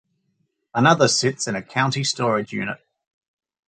[0.73, 2.79] Another sits in a county storage unit.